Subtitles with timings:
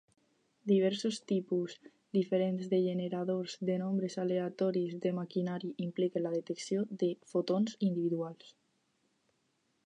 [0.69, 1.71] Diversos tipus
[2.17, 8.51] diferents de generadors de nombres aleatoris de maquinari impliquen la detecció de fotons individuals.